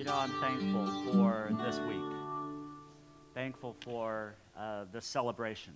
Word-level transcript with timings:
You 0.00 0.06
know, 0.06 0.16
I'm 0.16 0.30
thankful 0.40 0.86
for 1.12 1.50
this 1.62 1.78
week, 1.80 2.00
thankful 3.34 3.76
for 3.80 4.34
uh, 4.58 4.86
the 4.90 5.02
celebration 5.02 5.74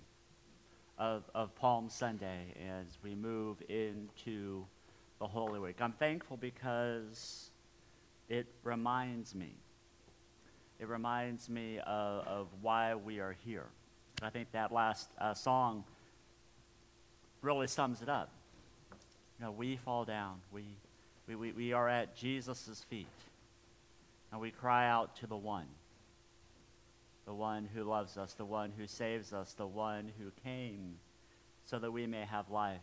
of, 0.97 1.29
of 1.35 1.53
Palm 1.53 1.91
Sunday 1.91 2.55
as 2.67 2.97
we 3.03 3.13
move 3.13 3.61
into 3.69 4.65
the 5.19 5.27
Holy 5.27 5.59
Week. 5.59 5.75
I'm 5.79 5.91
thankful 5.91 6.37
because 6.37 7.51
it 8.27 8.47
reminds 8.63 9.35
me. 9.35 9.53
It 10.79 10.87
reminds 10.87 11.47
me 11.47 11.77
of, 11.85 12.27
of 12.27 12.47
why 12.63 12.95
we 12.95 13.19
are 13.19 13.35
here. 13.45 13.67
I 14.23 14.31
think 14.31 14.51
that 14.53 14.71
last 14.71 15.07
uh, 15.21 15.35
song 15.35 15.83
really 17.43 17.67
sums 17.67 18.01
it 18.01 18.09
up. 18.09 18.31
You 19.37 19.45
know, 19.45 19.51
we 19.51 19.75
fall 19.75 20.03
down. 20.03 20.41
We, 20.51 20.63
we, 21.27 21.35
we, 21.35 21.51
we 21.51 21.73
are 21.73 21.87
at 21.87 22.15
Jesus' 22.15 22.83
feet. 22.89 23.05
And 24.35 24.41
we 24.41 24.51
cry 24.51 24.89
out 24.89 25.15
to 25.21 25.27
the 25.27 25.37
one 25.37 25.67
the 27.25 27.33
one 27.33 27.69
who 27.73 27.85
loves 27.85 28.17
us, 28.17 28.33
the 28.33 28.43
one 28.43 28.69
who 28.77 28.85
saves 28.85 29.31
us, 29.31 29.53
the 29.53 29.65
one 29.65 30.11
who 30.19 30.29
came 30.43 30.95
so 31.63 31.79
that 31.79 31.89
we 31.89 32.05
may 32.05 32.25
have 32.25 32.49
life 32.49 32.81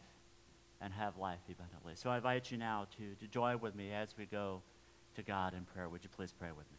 and 0.81 0.95
have 0.95 1.19
life 1.19 1.41
abundantly. 1.51 1.93
So 1.95 2.09
I 2.09 2.17
invite 2.17 2.51
you 2.51 2.57
now 2.57 2.87
to, 2.97 3.15
to 3.21 3.31
join 3.31 3.61
with 3.61 3.75
me 3.75 3.93
as 3.93 4.15
we 4.17 4.25
go 4.25 4.63
to 5.15 5.23
God 5.23 5.53
in 5.53 5.67
prayer. 5.67 5.91
Would 5.91 6.03
you 6.03 6.09
please 6.17 6.33
pray 6.33 6.49
with 6.49 6.65
me? 6.73 6.79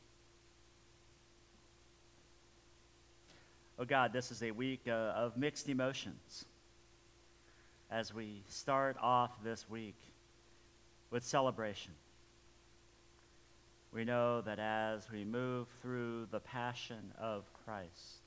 Oh 3.77 3.85
God, 3.85 4.11
this 4.11 4.31
is 4.31 4.41
a 4.41 4.49
week 4.49 4.87
uh, 4.87 4.91
of 4.91 5.37
mixed 5.37 5.69
emotions 5.69 6.45
as 7.91 8.11
we 8.11 8.41
start 8.49 8.97
off 8.99 9.43
this 9.43 9.69
week 9.69 10.01
with 11.11 11.23
celebration. 11.23 11.91
We 13.93 14.05
know 14.05 14.41
that 14.41 14.57
as 14.57 15.11
we 15.11 15.23
move 15.23 15.67
through 15.81 16.27
the 16.31 16.39
passion 16.39 17.13
of 17.19 17.45
Christ, 17.63 18.23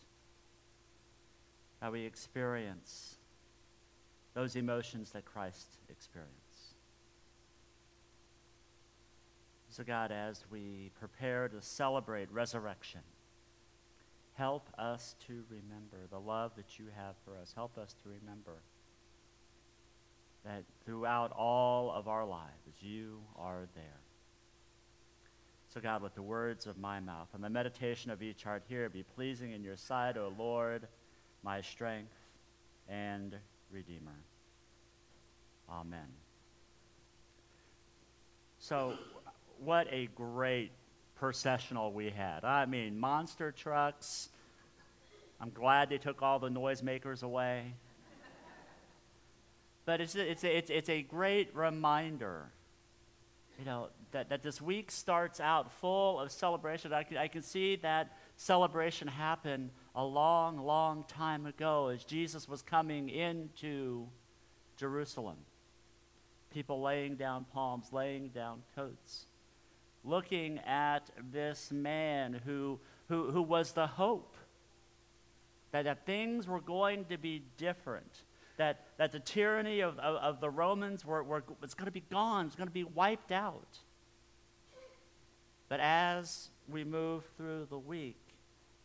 that 1.81 1.91
we 1.91 2.05
experience 2.05 3.17
those 4.35 4.55
emotions 4.55 5.11
that 5.11 5.25
Christ 5.25 5.67
experienced. 5.89 6.37
So, 9.71 9.83
God, 9.83 10.13
as 10.13 10.45
we 10.51 10.93
prepare 11.01 11.49
to 11.49 11.61
celebrate 11.61 12.31
resurrection, 12.31 13.01
help 14.35 14.69
us 14.79 15.17
to 15.27 15.43
remember 15.51 16.07
the 16.11 16.21
love 16.21 16.53
that 16.57 16.79
you 16.79 16.87
have 16.97 17.17
for 17.25 17.37
us. 17.43 17.53
Help 17.55 17.77
us 17.77 17.95
to 18.05 18.09
remember 18.09 18.63
that 20.45 20.63
throughout 20.85 21.33
all 21.33 21.91
of 21.91 22.07
our 22.07 22.25
lives, 22.25 22.81
you 22.81 23.19
are 23.37 23.67
there. 23.75 24.06
So, 25.69 25.81
God, 25.81 26.03
let 26.03 26.15
the 26.15 26.23
words 26.23 26.67
of 26.67 26.79
my 26.79 27.01
mouth 27.01 27.29
and 27.35 27.43
the 27.45 27.51
meditation 27.51 28.11
of 28.11 28.23
each 28.23 28.45
heart 28.45 28.63
here 28.69 28.89
be 28.89 29.03
pleasing 29.03 29.53
in 29.53 29.63
your 29.63 29.77
sight, 29.77 30.17
O 30.17 30.33
Lord, 30.39 30.87
my 31.43 31.61
strength 31.61 32.13
and 32.89 33.35
Redeemer. 33.71 34.17
Amen. 35.71 36.09
So, 38.59 38.95
what 39.59 39.87
a 39.91 40.07
great 40.15 40.71
processional 41.17 41.93
we 41.93 42.11
had. 42.11 42.45
I 42.45 42.67
mean, 42.67 42.99
monster 42.99 43.53
trucks. 43.53 44.29
I'm 45.41 45.51
glad 45.51 45.89
they 45.91 45.99
took 45.99 46.23
all 46.23 46.39
the 46.39 46.49
noisemakers 46.49 47.23
away. 47.23 47.75
But 49.85 50.01
it's 50.01 50.17
a, 50.17 50.31
it's, 50.31 50.43
a, 50.43 50.57
it's, 50.57 50.71
it's 50.71 50.89
a 50.89 51.03
great 51.03 51.55
reminder, 51.55 52.51
you 53.59 53.65
know, 53.65 53.89
that, 54.13 54.29
that 54.29 54.43
this 54.43 54.61
week 54.61 54.91
starts 54.91 55.41
out 55.41 55.73
full 55.73 56.21
of 56.21 56.31
celebration. 56.31 56.93
I 56.93 57.03
can, 57.03 57.17
I 57.17 57.29
can 57.29 57.43
see 57.43 57.77
that 57.77 58.17
celebration 58.37 59.09
happen 59.09 59.71
a 59.95 60.05
long, 60.05 60.59
long 60.59 61.05
time 61.09 61.47
ago 61.47 61.89
as 61.89 62.05
Jesus 62.05 62.49
was 62.49 62.63
coming 62.63 63.09
into 63.09 64.07
Jerusalem. 64.77 65.37
People 66.51 66.83
laying 66.83 67.17
down 67.17 67.47
palms, 67.53 67.93
laying 67.93 68.29
down 68.29 68.63
coats, 68.75 69.27
looking 70.05 70.59
at 70.61 71.11
this 71.33 71.71
man 71.73 72.41
who, 72.45 72.79
who, 73.09 73.31
who 73.31 73.43
was 73.43 73.73
the 73.73 73.87
hope 73.87 74.37
that, 75.73 75.85
that 75.85 76.07
things 76.07 76.47
were 76.47 76.61
going 76.61 77.05
to 77.07 77.19
be 77.19 77.43
different 77.57 78.25
that, 78.57 78.87
that 78.97 79.13
the 79.13 79.21
tyranny 79.21 79.81
of, 79.81 79.99
of, 79.99 80.17
of 80.17 80.41
the 80.41 80.51
Romans 80.51 81.05
were, 81.05 81.23
were, 81.23 81.45
was 81.61 81.75
going 81.75 81.87
to 81.87 81.93
be 81.93 82.05
gone, 82.11 82.47
was 82.47 82.55
going 82.55 82.69
to 82.69 82.73
be 82.73 82.85
wiped 82.85 83.33
out. 83.33 83.79
But 85.69 85.81
as 85.81 86.49
we 86.69 86.85
move 86.85 87.25
through 87.37 87.67
the 87.71 87.79
week, 87.79 88.21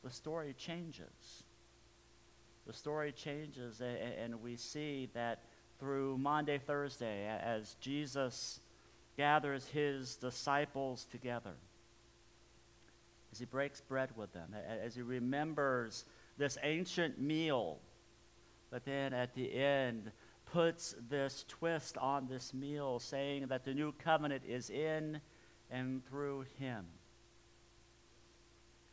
the 0.03 0.09
story 0.09 0.55
changes. 0.57 1.43
The 2.67 2.73
story 2.73 3.11
changes, 3.11 3.81
and, 3.81 3.97
and 3.97 4.41
we 4.41 4.55
see 4.55 5.09
that 5.13 5.43
through 5.79 6.17
Maundy, 6.17 6.59
Thursday, 6.59 7.27
as 7.27 7.75
Jesus 7.81 8.59
gathers 9.17 9.67
his 9.67 10.15
disciples 10.15 11.05
together, 11.11 11.53
as 13.31 13.39
he 13.39 13.45
breaks 13.45 13.81
bread 13.81 14.09
with 14.15 14.31
them, 14.33 14.55
as 14.83 14.95
he 14.95 15.01
remembers 15.01 16.05
this 16.37 16.57
ancient 16.63 17.19
meal 17.19 17.79
but 18.71 18.85
then 18.85 19.13
at 19.13 19.35
the 19.35 19.53
end 19.53 20.11
puts 20.45 20.95
this 21.09 21.45
twist 21.47 21.97
on 21.97 22.27
this 22.27 22.53
meal, 22.53 22.99
saying 22.99 23.47
that 23.47 23.65
the 23.65 23.73
new 23.73 23.91
covenant 23.91 24.43
is 24.47 24.69
in 24.69 25.21
and 25.69 26.05
through 26.07 26.45
him. 26.57 26.85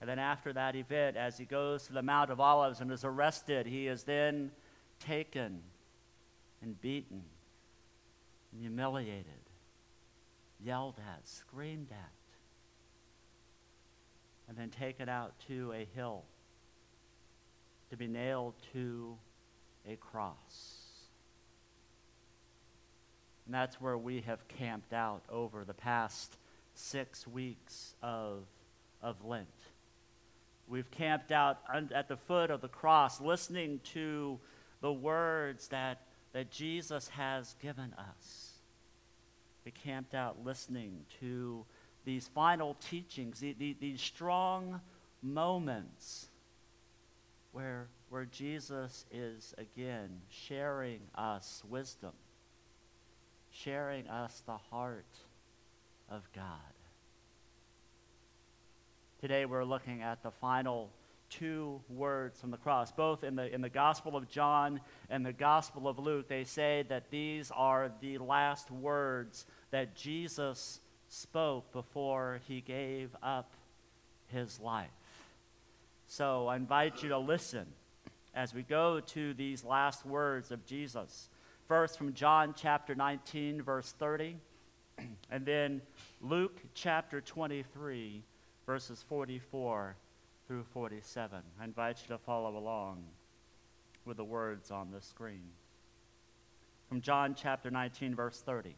And 0.01 0.09
then 0.09 0.19
after 0.19 0.53
that 0.53 0.77
event, 0.77 1.17
as 1.17 1.39
he 1.39 1.45
goes 1.45 1.87
to 1.87 1.93
the 1.93 2.03
Mount 2.03 2.31
of 2.31 2.39
Olives 2.39 2.81
and 2.81 2.93
is 2.93 3.05
arrested, 3.05 3.67
he 3.67 3.89
is 3.89 4.05
then 4.05 4.53
taken 5.01 5.61
and 6.63 6.81
beaten 6.81 7.23
and 8.53 8.61
humiliated, 8.61 9.25
yelled 10.65 10.97
at, 10.99 11.27
screamed 11.27 11.91
at, 11.91 12.13
and 14.49 14.57
then 14.57 14.71
taken 14.71 15.09
out 15.09 15.35
to 15.49 15.73
a 15.73 15.87
hill 15.95 16.25
to 17.91 17.97
be 17.97 18.07
nailed 18.07 18.55
to 18.73 19.17
a 19.89 19.97
cross. 19.97 20.79
And 23.47 23.55
that's 23.55 23.81
where 23.81 23.97
we 23.97 24.21
have 24.23 24.47
camped 24.49 24.93
out 24.93 25.23
over 25.31 25.65
the 25.65 25.75
past 25.75 26.37
six 26.75 27.27
weeks 27.27 27.95
of, 28.03 28.45
of 29.03 29.25
Lent. 29.25 29.49
We've 30.69 30.91
camped 30.91 31.33
out 31.33 31.61
at 31.95 32.09
the 32.09 32.17
foot 32.17 32.51
of 32.51 32.61
the 32.61 32.69
cross, 32.69 33.23
listening 33.23 33.81
to 33.95 34.39
the 34.83 34.93
words 34.93 35.69
that, 35.69 36.03
that 36.35 36.51
Jesus 36.51 37.09
has 37.09 37.57
given 37.63 37.95
us. 37.99 38.53
We 39.65 39.73
camped 39.73 40.15
out 40.15 40.45
listening 40.45 41.07
to 41.21 41.65
these 42.05 42.29
final 42.29 42.77
teachings, 42.89 43.41
these, 43.41 43.77
these 43.81 44.01
strong 44.01 44.81
moments 45.23 46.29
where 47.53 47.89
where 48.11 48.25
Jesus 48.25 49.05
is 49.13 49.55
again 49.59 50.21
sharing 50.31 51.01
us 51.15 51.63
wisdom, 51.69 52.13
sharing 53.51 54.09
us 54.09 54.43
the 54.47 54.57
heart 54.57 55.19
of 56.11 56.23
God. 56.35 56.45
Today 59.21 59.45
we're 59.45 59.65
looking 59.65 60.03
at 60.03 60.23
the 60.23 60.31
final 60.31 60.91
two 61.29 61.81
words 61.91 62.41
from 62.41 62.51
the 62.51 62.57
cross. 62.57 62.93
Both 62.93 63.25
in 63.25 63.37
the, 63.37 63.53
in 63.53 63.61
the 63.61 63.69
Gospel 63.69 64.17
of 64.17 64.29
John 64.29 64.81
and 65.11 65.27
the 65.27 65.33
Gospel 65.33 65.89
of 65.89 65.99
Luke, 65.99 66.29
they 66.29 66.45
say 66.45 66.85
that 66.89 67.11
these 67.11 67.51
are 67.55 67.93
the 68.01 68.19
last 68.19 68.71
words 68.71 69.45
that 69.71 69.95
Jesus 69.95 70.81
spoke 71.09 71.73
before 71.73 72.41
he 72.49 72.61
gave 72.61 73.15
up 73.23 73.53
his 74.29 74.59
life. 74.61 74.89
So 76.07 76.47
I 76.47 76.57
invite 76.57 77.03
you 77.03 77.11
to 77.11 77.19
listen 77.19 77.67
as 78.35 78.55
we 78.55 78.63
go 78.63 79.01
to 79.01 79.35
these 79.35 79.65
last 79.65 80.07
words 80.07 80.51
of 80.51 80.65
Jesus. 80.65 81.31
First 81.67 81.99
from 81.99 82.15
John 82.15 82.55
chapter 82.57 82.95
19, 82.95 83.63
verse 83.63 83.93
30, 83.99 84.37
and 85.31 85.45
then 85.45 85.83
Luke 86.21 86.61
chapter 86.75 87.21
23, 87.21 88.23
verses 88.67 89.05
44 89.09 89.97
through 90.47 90.65
47. 90.73 91.41
I 91.61 91.65
invite 91.65 91.99
you 92.03 92.09
to 92.15 92.19
follow 92.19 92.57
along 92.57 93.05
with 94.05 94.17
the 94.17 94.25
words 94.25 94.71
on 94.71 94.91
the 94.91 95.03
screen. 95.03 95.51
From 96.89 97.03
John 97.03 97.35
chapter 97.35 97.71
19, 97.71 98.15
verse 98.15 98.41
30. 98.41 98.75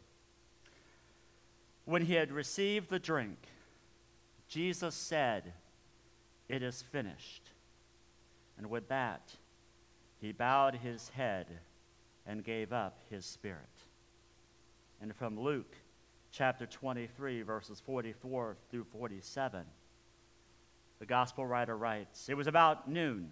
When 1.85 2.01
he 2.03 2.13
had 2.13 2.31
received 2.31 2.89
the 2.89 2.99
drink, 2.99 3.37
Jesus 4.47 4.95
said, 4.95 5.53
It 6.49 6.61
is 6.61 6.81
finished. 6.81 7.51
And 8.57 8.69
with 8.69 8.89
that, 8.89 9.33
he 10.21 10.31
bowed 10.31 10.75
his 10.75 11.09
head 11.09 11.47
and 12.27 12.43
gave 12.43 12.71
up 12.71 12.99
his 13.09 13.25
spirit. 13.25 13.57
And 15.01 15.15
from 15.15 15.39
Luke 15.39 15.75
chapter 16.31 16.67
23, 16.67 17.41
verses 17.41 17.81
44 17.83 18.55
through 18.69 18.83
47, 18.83 19.63
the 20.99 21.05
gospel 21.07 21.45
writer 21.45 21.75
writes 21.75 22.29
It 22.29 22.37
was 22.37 22.45
about 22.45 22.87
noon, 22.87 23.31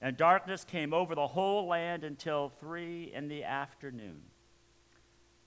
and 0.00 0.16
darkness 0.16 0.64
came 0.64 0.94
over 0.94 1.16
the 1.16 1.26
whole 1.26 1.66
land 1.66 2.04
until 2.04 2.52
three 2.60 3.10
in 3.12 3.26
the 3.26 3.42
afternoon, 3.42 4.22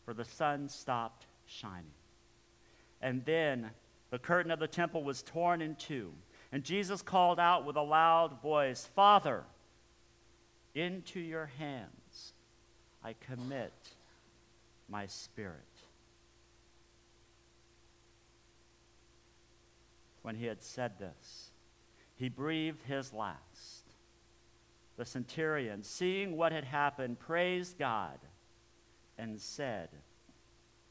for 0.04 0.14
the 0.14 0.26
sun 0.26 0.68
stopped 0.68 1.28
shining. 1.46 1.86
And 3.02 3.24
then 3.24 3.72
the 4.10 4.20
curtain 4.20 4.52
of 4.52 4.60
the 4.60 4.68
temple 4.68 5.04
was 5.04 5.24
torn 5.24 5.62
in 5.62 5.76
two, 5.76 6.12
and 6.52 6.62
Jesus 6.62 7.02
called 7.02 7.40
out 7.40 7.66
with 7.66 7.78
a 7.78 7.82
loud 7.82 8.42
voice, 8.42 8.90
Father, 8.94 9.46
into 10.76 11.20
your 11.20 11.50
hands 11.58 12.34
I 13.04 13.14
commit 13.14 13.74
my 14.90 15.08
spirit. 15.08 15.62
When 20.22 20.36
he 20.36 20.46
had 20.46 20.62
said 20.62 21.00
this, 21.00 21.52
he 22.16 22.30
breathed 22.30 22.82
his 22.84 23.14
last. 23.14 23.84
The 24.98 25.06
centurion, 25.06 25.84
seeing 25.84 26.36
what 26.36 26.52
had 26.52 26.64
happened, 26.64 27.20
praised 27.20 27.78
God 27.78 28.18
and 29.18 29.40
said, 29.40 29.90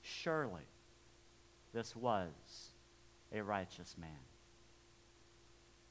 Surely 0.03 0.69
this 1.73 1.97
was 1.97 2.31
a 3.33 3.43
righteous 3.43 3.97
man. 3.99 4.11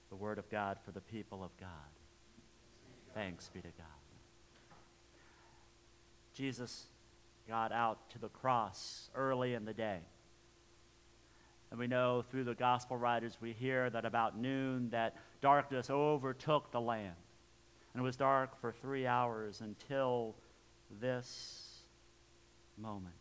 The 0.09 0.15
word 0.15 0.37
of 0.37 0.49
God 0.49 0.77
for 0.85 0.91
the 0.91 1.01
people 1.01 1.43
of 1.43 1.55
God. 1.57 1.69
Thanks 3.13 3.49
be 3.53 3.61
to 3.61 3.67
God. 3.67 3.87
Jesus 6.33 6.85
got 7.47 7.71
out 7.71 8.09
to 8.11 8.19
the 8.19 8.29
cross 8.29 9.09
early 9.15 9.53
in 9.53 9.65
the 9.65 9.73
day. 9.73 9.99
And 11.69 11.79
we 11.79 11.87
know 11.87 12.23
through 12.29 12.43
the 12.43 12.55
gospel 12.55 12.97
writers, 12.97 13.37
we 13.41 13.51
hear 13.51 13.89
that 13.89 14.05
about 14.05 14.37
noon 14.37 14.89
that 14.91 15.15
darkness 15.41 15.89
overtook 15.89 16.71
the 16.71 16.81
land. 16.81 17.15
And 17.93 18.01
it 18.01 18.03
was 18.03 18.15
dark 18.15 18.59
for 18.59 18.71
three 18.71 19.05
hours 19.05 19.61
until 19.61 20.35
this 21.01 21.79
moment. 22.77 23.13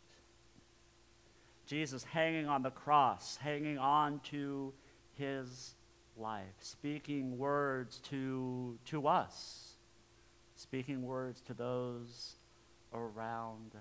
Jesus 1.67 2.05
hanging 2.05 2.47
on 2.47 2.63
the 2.63 2.71
cross, 2.71 3.37
hanging 3.37 3.79
on 3.79 4.21
to 4.25 4.73
his 5.15 5.75
life, 6.17 6.45
speaking 6.61 7.39
words 7.39 8.01
to, 8.11 8.79
to 8.87 9.07
us, 9.07 9.72
speaking 10.63 11.03
words 11.03 11.41
to 11.43 11.55
those 11.55 12.37
around 12.95 13.73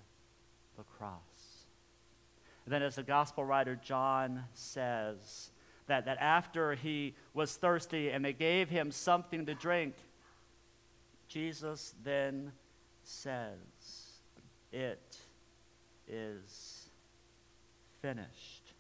the 0.78 0.84
cross. 0.84 1.66
And 2.66 2.74
then, 2.74 2.82
as 2.82 2.96
the 2.96 3.04
gospel 3.04 3.46
writer 3.46 3.80
John 3.82 4.46
says, 4.54 5.52
that, 5.88 6.06
that 6.06 6.18
after 6.20 6.74
he 6.74 7.14
was 7.34 7.56
thirsty 7.56 8.10
and 8.10 8.26
they 8.26 8.34
gave 8.34 8.70
him 8.70 8.92
something 8.92 9.46
to 9.46 9.54
drink, 9.54 9.94
Jesus 11.28 11.94
then 12.04 12.52
says, 13.04 13.58
It 14.72 15.18
is 16.08 16.90
finished. 18.02 18.74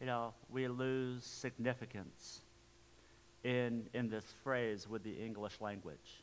You 0.00 0.06
know, 0.06 0.34
we 0.50 0.66
lose 0.66 1.24
significance 1.24 2.40
in, 3.44 3.86
in 3.94 4.08
this 4.10 4.24
phrase 4.42 4.88
with 4.88 5.02
the 5.02 5.12
English 5.12 5.60
language 5.60 6.22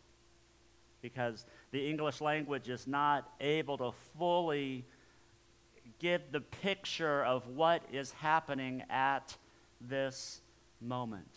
because 1.02 1.46
the 1.72 1.90
English 1.90 2.22
language 2.22 2.69
is 2.69 2.88
not 2.88 3.30
able 3.40 3.78
to 3.78 3.92
fully 4.18 4.86
give 6.00 6.22
the 6.31 6.42
picture 6.42 7.24
of 7.24 7.48
what 7.48 7.81
is 7.92 8.12
happening 8.12 8.84
at 8.90 9.36
this 9.81 10.42
moment. 10.81 11.30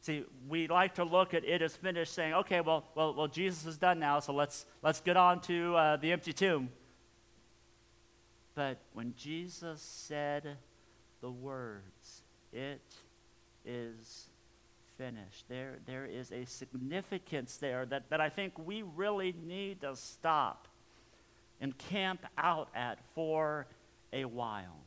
See, 0.00 0.24
we 0.48 0.66
like 0.66 0.94
to 0.94 1.04
look 1.04 1.32
at 1.34 1.44
it 1.44 1.62
as 1.62 1.76
finished, 1.76 2.12
saying, 2.12 2.34
okay, 2.34 2.60
well, 2.60 2.84
well, 2.94 3.14
well 3.14 3.28
Jesus 3.28 3.66
is 3.66 3.78
done 3.78 4.00
now, 4.00 4.18
so 4.18 4.32
let's, 4.32 4.66
let's 4.82 5.00
get 5.00 5.16
on 5.16 5.40
to 5.42 5.76
uh, 5.76 5.96
the 5.96 6.10
empty 6.10 6.32
tomb. 6.32 6.70
But 8.54 8.78
when 8.92 9.14
Jesus 9.16 9.80
said 9.80 10.56
the 11.20 11.30
words, 11.30 12.22
it 12.52 12.82
is 13.64 14.28
finished. 15.02 15.48
There, 15.48 15.78
there 15.84 16.06
is 16.06 16.30
a 16.30 16.44
significance 16.44 17.56
there 17.56 17.84
that, 17.86 18.08
that 18.10 18.20
I 18.20 18.28
think 18.28 18.52
we 18.56 18.82
really 18.82 19.34
need 19.44 19.80
to 19.80 19.96
stop 19.96 20.68
and 21.60 21.76
camp 21.76 22.24
out 22.38 22.68
at 22.72 23.00
for 23.12 23.66
a 24.12 24.24
while. 24.26 24.78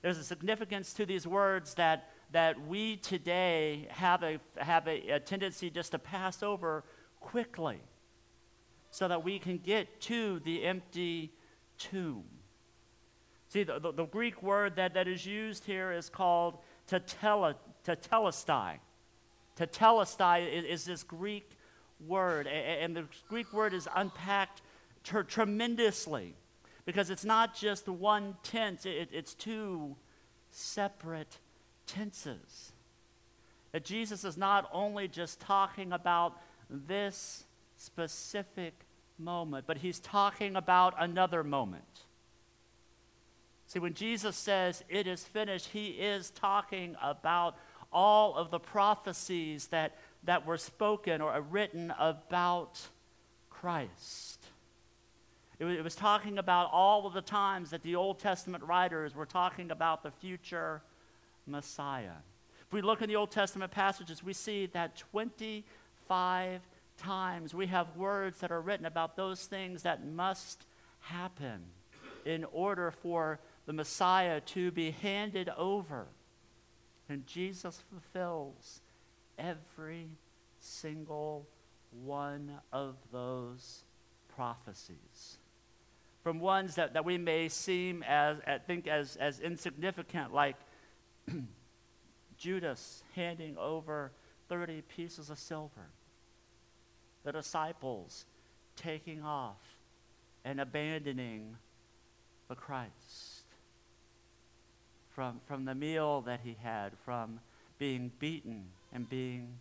There's 0.00 0.18
a 0.18 0.24
significance 0.24 0.92
to 0.94 1.06
these 1.06 1.24
words 1.24 1.74
that, 1.74 2.10
that 2.32 2.66
we 2.66 2.96
today 2.96 3.86
have, 3.90 4.24
a, 4.24 4.40
have 4.56 4.88
a, 4.88 5.10
a 5.10 5.20
tendency 5.20 5.70
just 5.70 5.92
to 5.92 6.00
pass 6.00 6.42
over 6.42 6.82
quickly 7.20 7.78
so 8.90 9.06
that 9.06 9.22
we 9.22 9.38
can 9.38 9.58
get 9.58 10.00
to 10.00 10.40
the 10.40 10.64
empty 10.64 11.32
tomb. 11.78 12.24
See, 13.50 13.62
the, 13.62 13.78
the, 13.78 13.92
the, 13.92 14.06
Greek 14.06 14.42
word 14.42 14.74
that, 14.76 14.94
that 14.94 15.06
is 15.06 15.24
used 15.24 15.64
here 15.64 15.92
is 15.92 16.08
called 16.08 16.58
tetelestai. 16.88 18.78
Tetelestai 19.56 20.52
is, 20.52 20.64
is 20.64 20.84
this 20.84 21.02
Greek 21.02 21.50
word, 22.06 22.46
and 22.46 22.96
the 22.96 23.04
Greek 23.28 23.52
word 23.52 23.74
is 23.74 23.88
unpacked 23.94 24.62
tremendously 25.02 26.34
because 26.84 27.10
it's 27.10 27.24
not 27.24 27.54
just 27.54 27.88
one 27.88 28.36
tense, 28.42 28.86
it, 28.86 29.08
it's 29.12 29.34
two 29.34 29.96
separate 30.50 31.38
tenses. 31.86 32.72
That 33.72 33.84
Jesus 33.84 34.24
is 34.24 34.36
not 34.36 34.68
only 34.72 35.08
just 35.08 35.40
talking 35.40 35.92
about 35.92 36.40
this 36.68 37.44
specific 37.76 38.74
moment, 39.18 39.66
but 39.66 39.78
he's 39.78 40.00
talking 40.00 40.56
about 40.56 40.94
another 40.98 41.42
moment. 41.42 42.02
See, 43.66 43.78
when 43.78 43.94
Jesus 43.94 44.36
says 44.36 44.84
it 44.88 45.06
is 45.06 45.24
finished, 45.24 45.68
he 45.68 45.88
is 45.88 46.30
talking 46.30 46.94
about 47.00 47.56
all 47.92 48.34
of 48.34 48.50
the 48.50 48.58
prophecies 48.58 49.68
that, 49.68 49.96
that 50.24 50.46
were 50.46 50.56
spoken 50.56 51.20
or 51.20 51.40
written 51.40 51.92
about 51.98 52.80
Christ. 53.50 54.44
It 55.58 55.64
was, 55.64 55.78
it 55.78 55.84
was 55.84 55.94
talking 55.94 56.38
about 56.38 56.70
all 56.72 57.06
of 57.06 57.12
the 57.12 57.22
times 57.22 57.70
that 57.70 57.82
the 57.82 57.94
Old 57.94 58.18
Testament 58.18 58.64
writers 58.64 59.14
were 59.14 59.26
talking 59.26 59.70
about 59.70 60.02
the 60.02 60.10
future 60.10 60.82
Messiah. 61.46 62.18
If 62.66 62.72
we 62.72 62.82
look 62.82 63.02
in 63.02 63.08
the 63.08 63.16
Old 63.16 63.30
Testament 63.30 63.70
passages, 63.70 64.22
we 64.22 64.32
see 64.32 64.66
that 64.66 64.96
25 64.96 66.60
times 66.96 67.54
we 67.54 67.66
have 67.66 67.96
words 67.96 68.38
that 68.38 68.50
are 68.50 68.60
written 68.60 68.86
about 68.86 69.16
those 69.16 69.44
things 69.44 69.82
that 69.82 70.06
must 70.06 70.66
happen 71.00 71.62
in 72.24 72.44
order 72.52 72.90
for 72.90 73.40
the 73.66 73.72
Messiah 73.72 74.40
to 74.40 74.70
be 74.70 74.90
handed 74.90 75.48
over 75.50 76.06
and 77.12 77.26
Jesus 77.26 77.82
fulfills 77.90 78.80
every 79.38 80.08
single 80.58 81.46
one 81.90 82.50
of 82.72 82.96
those 83.12 83.84
prophecies. 84.34 85.38
From 86.22 86.40
ones 86.40 86.76
that, 86.76 86.94
that 86.94 87.04
we 87.04 87.18
may 87.18 87.48
seem 87.48 88.02
as, 88.04 88.38
I 88.46 88.58
think 88.58 88.86
as, 88.86 89.16
as 89.16 89.40
insignificant, 89.40 90.32
like 90.32 90.56
Judas 92.38 93.04
handing 93.14 93.58
over 93.58 94.12
30 94.48 94.82
pieces 94.82 95.28
of 95.28 95.38
silver, 95.38 95.90
the 97.24 97.32
disciples 97.32 98.24
taking 98.74 99.22
off 99.22 99.60
and 100.44 100.60
abandoning 100.60 101.56
the 102.48 102.54
Christ 102.54 103.31
from, 105.14 105.40
from 105.46 105.64
the 105.64 105.74
meal 105.74 106.22
that 106.22 106.40
he 106.42 106.56
had, 106.62 106.92
from 107.04 107.40
being 107.78 108.10
beaten 108.18 108.66
and 108.92 109.08
being 109.08 109.54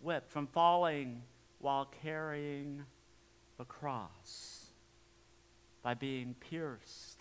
whipped, 0.00 0.30
from 0.30 0.46
falling 0.46 1.22
while 1.60 1.90
carrying 2.02 2.82
the 3.58 3.64
cross, 3.64 4.66
by 5.82 5.94
being 5.94 6.34
pierced 6.50 7.20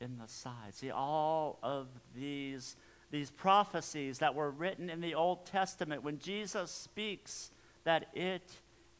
in 0.00 0.18
the 0.18 0.28
side. 0.28 0.74
See, 0.74 0.90
all 0.90 1.58
of 1.62 1.88
these, 2.14 2.76
these 3.10 3.30
prophecies 3.30 4.18
that 4.18 4.34
were 4.34 4.50
written 4.50 4.90
in 4.90 5.00
the 5.00 5.14
Old 5.14 5.46
Testament, 5.46 6.02
when 6.02 6.18
Jesus 6.18 6.70
speaks 6.70 7.50
that 7.84 8.08
it 8.14 8.52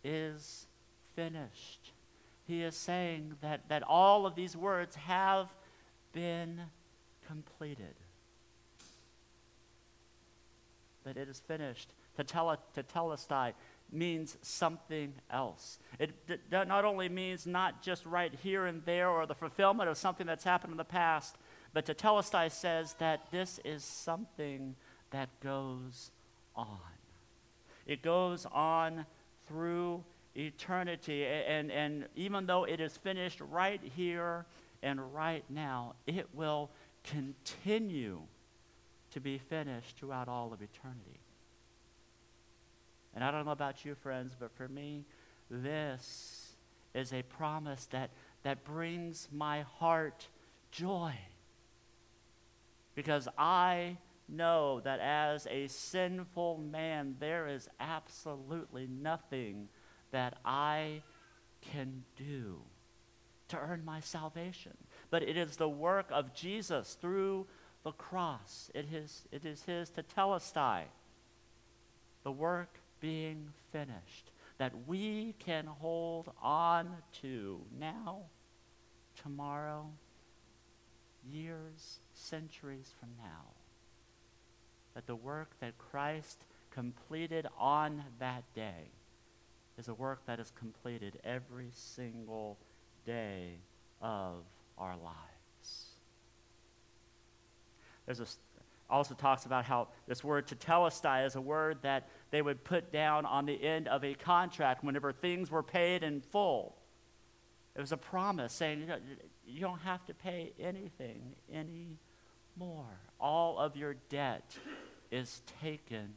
is 0.02 0.66
finished, 1.14 1.92
he 2.46 2.62
is 2.62 2.74
saying 2.74 3.34
that, 3.42 3.68
that 3.68 3.82
all 3.82 4.26
of 4.26 4.34
these 4.34 4.56
words 4.56 4.96
have 4.96 5.48
been 6.12 6.62
completed. 7.28 7.94
That 11.04 11.16
it 11.16 11.28
is 11.28 11.40
finished. 11.40 11.92
Tetelestai 12.18 13.52
means 13.92 14.36
something 14.42 15.14
else. 15.30 15.78
It 15.98 16.26
d- 16.26 16.36
not 16.50 16.84
only 16.84 17.08
means 17.08 17.46
not 17.46 17.82
just 17.82 18.04
right 18.04 18.32
here 18.42 18.66
and 18.66 18.82
there 18.84 19.08
or 19.08 19.26
the 19.26 19.34
fulfillment 19.34 19.88
of 19.88 19.96
something 19.96 20.26
that's 20.26 20.44
happened 20.44 20.72
in 20.72 20.76
the 20.76 20.84
past, 20.84 21.36
but 21.72 21.86
tetelestai 21.86 22.50
says 22.50 22.94
that 22.94 23.30
this 23.30 23.60
is 23.64 23.84
something 23.84 24.74
that 25.10 25.28
goes 25.40 26.10
on. 26.56 26.78
It 27.86 28.02
goes 28.02 28.46
on 28.52 29.06
through 29.46 30.04
eternity. 30.34 31.24
And, 31.24 31.70
and 31.70 32.06
even 32.16 32.46
though 32.46 32.64
it 32.64 32.80
is 32.80 32.96
finished 32.96 33.40
right 33.40 33.80
here 33.96 34.44
and 34.82 35.14
right 35.14 35.44
now, 35.48 35.94
it 36.06 36.28
will 36.34 36.70
continue 37.04 38.20
to 39.10 39.20
be 39.20 39.38
finished 39.38 39.96
throughout 39.96 40.28
all 40.28 40.52
of 40.52 40.60
eternity. 40.60 41.20
And 43.14 43.24
I 43.24 43.30
don't 43.30 43.44
know 43.44 43.52
about 43.52 43.84
you, 43.84 43.94
friends, 43.94 44.36
but 44.38 44.52
for 44.52 44.68
me, 44.68 45.04
this 45.50 46.52
is 46.94 47.12
a 47.12 47.22
promise 47.22 47.86
that, 47.86 48.10
that 48.42 48.64
brings 48.64 49.28
my 49.32 49.62
heart 49.62 50.28
joy. 50.70 51.14
Because 52.94 53.28
I 53.38 53.96
know 54.28 54.80
that 54.80 55.00
as 55.00 55.46
a 55.50 55.68
sinful 55.68 56.58
man, 56.58 57.16
there 57.18 57.48
is 57.48 57.68
absolutely 57.80 58.86
nothing 58.86 59.68
that 60.10 60.38
I 60.44 61.02
can 61.60 62.04
do 62.16 62.58
to 63.48 63.56
earn 63.56 63.84
my 63.84 64.00
salvation. 64.00 64.76
But 65.10 65.22
it 65.22 65.36
is 65.36 65.56
the 65.56 65.68
work 65.68 66.06
of 66.10 66.34
Jesus 66.34 66.96
through 67.00 67.46
the 67.84 67.92
cross. 67.92 68.70
It 68.74 68.86
is, 68.92 69.22
it 69.32 69.44
is 69.44 69.62
his 69.62 69.90
tetelestai, 69.90 70.84
the 72.24 72.32
work 72.32 72.78
being 73.00 73.48
finished, 73.72 74.30
that 74.58 74.72
we 74.86 75.34
can 75.38 75.66
hold 75.66 76.30
on 76.42 76.88
to 77.22 77.60
now, 77.78 78.22
tomorrow, 79.22 79.86
years, 81.30 82.00
centuries 82.12 82.92
from 82.98 83.10
now. 83.18 83.44
That 84.94 85.06
the 85.06 85.16
work 85.16 85.50
that 85.60 85.78
Christ 85.78 86.38
completed 86.70 87.46
on 87.58 88.02
that 88.18 88.42
day 88.54 88.90
is 89.78 89.88
a 89.88 89.94
work 89.94 90.26
that 90.26 90.40
is 90.40 90.52
completed 90.58 91.18
every 91.24 91.70
single 91.72 92.58
day 93.06 93.58
of 94.02 94.42
our 94.78 94.96
lives. 94.96 95.18
There's 98.06 98.20
a, 98.20 98.26
also 98.90 99.14
talks 99.14 99.44
about 99.44 99.64
how 99.64 99.88
this 100.06 100.24
word 100.24 100.46
tetelestai 100.46 101.26
is 101.26 101.36
a 101.36 101.40
word 101.40 101.78
that 101.82 102.08
they 102.30 102.40
would 102.40 102.64
put 102.64 102.90
down 102.90 103.26
on 103.26 103.44
the 103.44 103.62
end 103.62 103.86
of 103.86 104.02
a 104.02 104.14
contract 104.14 104.82
whenever 104.82 105.12
things 105.12 105.50
were 105.50 105.62
paid 105.62 106.02
in 106.02 106.20
full. 106.20 106.74
It 107.76 107.80
was 107.80 107.92
a 107.92 107.98
promise 107.98 108.52
saying, 108.52 108.90
you, 109.46 109.60
don't 109.60 109.80
have 109.80 110.04
to 110.06 110.14
pay 110.14 110.52
anything 110.58 111.34
anymore. 111.52 112.98
All 113.20 113.58
of 113.58 113.76
your 113.76 113.94
debt 114.08 114.56
is 115.10 115.42
taken 115.60 116.14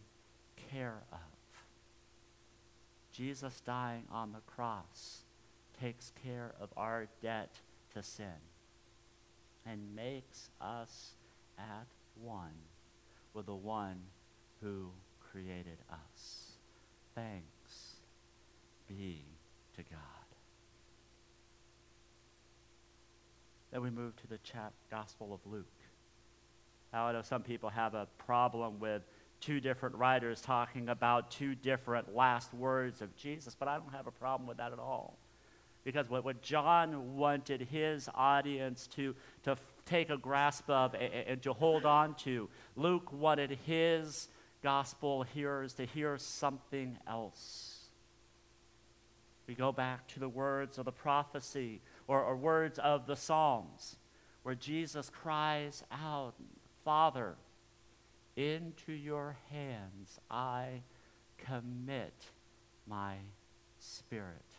care 0.72 1.04
of. 1.12 1.20
Jesus 3.12 3.62
dying 3.66 4.06
on 4.10 4.32
the 4.32 4.40
cross 4.48 5.24
takes 5.80 6.14
care 6.24 6.54
of 6.60 6.70
our 6.78 7.08
debt 7.22 7.60
to 7.94 8.02
sin 8.02 8.51
and 9.72 9.96
makes 9.96 10.50
us 10.60 11.12
at 11.58 11.88
one 12.22 12.54
with 13.34 13.46
the 13.46 13.56
one 13.56 13.98
who 14.62 14.90
created 15.32 15.78
us. 15.90 16.58
Thanks 17.16 17.96
be 18.88 19.24
to 19.76 19.84
God. 19.84 20.00
Then 23.72 23.82
we 23.82 23.90
move 23.90 24.16
to 24.18 24.28
the 24.28 24.40
chap- 24.40 24.74
Gospel 24.90 25.34
of 25.34 25.40
Luke. 25.50 25.66
Now, 26.92 27.08
I 27.08 27.14
know 27.14 27.22
some 27.22 27.42
people 27.42 27.70
have 27.70 27.94
a 27.94 28.08
problem 28.18 28.80
with 28.82 29.04
two 29.40 29.62
different 29.62 29.96
writers 29.96 30.42
talking 30.42 30.90
about 30.90 31.32
two 31.32 31.56
different 31.56 32.14
last 32.14 32.54
words 32.54 33.02
of 33.02 33.16
Jesus, 33.16 33.56
but 33.56 33.70
I 33.70 33.78
don't 33.78 33.94
have 33.94 34.08
a 34.08 34.12
problem 34.12 34.48
with 34.48 34.58
that 34.58 34.74
at 34.74 34.80
all. 34.80 35.18
Because 35.84 36.10
what, 36.10 36.24
what 36.24 36.42
John 36.42 37.16
wanted 37.18 37.62
his 37.62 38.08
audience 38.14 38.88
to, 38.96 39.16
to 39.44 39.58
take 39.86 40.10
a 40.10 40.18
grasp 40.18 40.70
of 40.70 40.94
and, 40.94 41.14
and 41.14 41.42
to 41.44 41.54
hold 41.54 41.86
on 41.86 42.16
to, 42.16 42.50
Luke 42.76 43.12
wanted 43.12 43.58
his 43.66 44.28
gospel 44.62 45.24
hearers 45.24 45.74
to 45.74 45.86
hear 45.86 46.18
something 46.18 46.98
else. 47.08 47.90
We 49.48 49.56
go 49.56 49.72
back 49.72 50.08
to 50.10 50.20
the 50.20 50.30
words 50.30 50.78
of 50.78 50.86
the 50.86 50.92
prophecy 50.92 51.82
or, 52.08 52.24
or 52.24 52.36
words 52.36 52.80
of 52.80 53.08
the 53.08 53.16
Psalms 53.16 53.98
where 54.44 54.56
Jesus 54.56 55.10
cries 55.10 55.84
out, 55.92 56.36
Father, 56.84 57.36
into 58.36 58.94
your 58.94 59.38
hands 59.52 60.20
I 60.30 60.84
commit 61.38 62.14
my 62.88 63.16
spirit. 63.80 64.51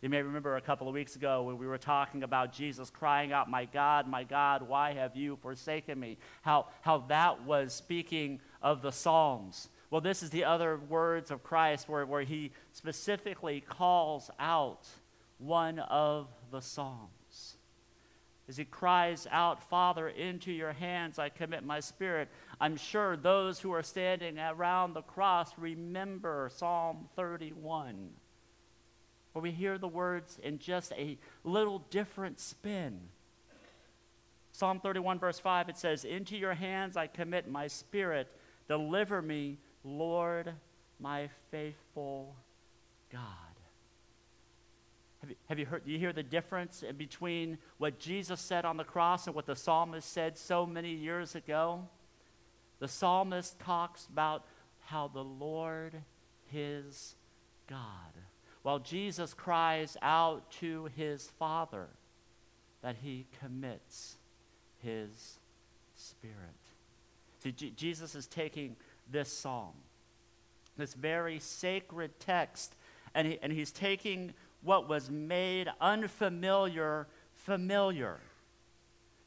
You 0.00 0.08
may 0.08 0.22
remember 0.22 0.56
a 0.56 0.60
couple 0.60 0.86
of 0.86 0.94
weeks 0.94 1.16
ago 1.16 1.42
when 1.42 1.58
we 1.58 1.66
were 1.66 1.78
talking 1.78 2.22
about 2.22 2.52
Jesus 2.52 2.88
crying 2.88 3.32
out, 3.32 3.50
My 3.50 3.64
God, 3.64 4.06
my 4.06 4.22
God, 4.22 4.62
why 4.62 4.92
have 4.92 5.16
you 5.16 5.36
forsaken 5.42 5.98
me? 5.98 6.18
How, 6.42 6.66
how 6.82 6.98
that 7.08 7.44
was 7.44 7.72
speaking 7.74 8.40
of 8.62 8.80
the 8.80 8.92
Psalms. 8.92 9.68
Well, 9.90 10.00
this 10.00 10.22
is 10.22 10.30
the 10.30 10.44
other 10.44 10.78
words 10.88 11.30
of 11.30 11.42
Christ 11.42 11.88
where, 11.88 12.06
where 12.06 12.22
he 12.22 12.52
specifically 12.72 13.60
calls 13.60 14.30
out 14.38 14.86
one 15.38 15.80
of 15.80 16.28
the 16.52 16.60
Psalms 16.60 17.56
as 18.48 18.56
he 18.56 18.64
cries 18.64 19.26
out, 19.30 19.62
Father, 19.62 20.08
into 20.08 20.50
your 20.50 20.72
hands 20.72 21.18
I 21.18 21.28
commit 21.28 21.64
my 21.64 21.80
spirit. 21.80 22.28
I'm 22.60 22.76
sure 22.76 23.16
those 23.16 23.60
who 23.60 23.72
are 23.72 23.82
standing 23.82 24.38
around 24.38 24.94
the 24.94 25.02
cross 25.02 25.52
remember 25.58 26.50
Psalm 26.54 27.08
31, 27.14 28.08
where 29.38 29.42
we 29.44 29.52
hear 29.52 29.78
the 29.78 29.86
words 29.86 30.36
in 30.42 30.58
just 30.58 30.92
a 30.94 31.16
little 31.44 31.78
different 31.90 32.40
spin. 32.40 32.98
Psalm 34.50 34.80
31, 34.80 35.20
verse 35.20 35.38
5, 35.38 35.68
it 35.68 35.76
says, 35.76 36.04
Into 36.04 36.36
your 36.36 36.54
hands 36.54 36.96
I 36.96 37.06
commit 37.06 37.48
my 37.48 37.68
spirit. 37.68 38.26
Deliver 38.66 39.22
me, 39.22 39.58
Lord, 39.84 40.54
my 40.98 41.28
faithful 41.52 42.34
God. 43.12 43.22
Have 45.20 45.30
you, 45.30 45.36
have 45.48 45.58
you 45.60 45.66
heard, 45.66 45.84
do 45.84 45.92
you 45.92 46.00
hear 46.00 46.12
the 46.12 46.24
difference 46.24 46.82
between 46.96 47.58
what 47.76 48.00
Jesus 48.00 48.40
said 48.40 48.64
on 48.64 48.76
the 48.76 48.82
cross 48.82 49.28
and 49.28 49.36
what 49.36 49.46
the 49.46 49.54
psalmist 49.54 50.12
said 50.12 50.36
so 50.36 50.66
many 50.66 50.90
years 50.90 51.36
ago? 51.36 51.86
The 52.80 52.88
psalmist 52.88 53.60
talks 53.60 54.08
about 54.12 54.46
how 54.86 55.06
the 55.06 55.22
Lord 55.22 55.94
is 56.52 57.14
God, 57.68 57.78
while 58.62 58.78
Jesus 58.78 59.34
cries 59.34 59.96
out 60.02 60.50
to 60.52 60.88
his 60.96 61.30
Father 61.38 61.88
that 62.82 62.96
he 63.02 63.26
commits 63.40 64.16
his 64.82 65.38
Spirit. 65.96 66.36
See, 67.42 67.52
Jesus 67.52 68.14
is 68.14 68.26
taking 68.26 68.76
this 69.10 69.32
psalm, 69.32 69.74
this 70.76 70.94
very 70.94 71.38
sacred 71.38 72.18
text, 72.20 72.74
and, 73.14 73.26
he, 73.26 73.38
and 73.42 73.52
he's 73.52 73.72
taking 73.72 74.34
what 74.62 74.88
was 74.88 75.10
made 75.10 75.68
unfamiliar 75.80 77.06
familiar. 77.34 78.18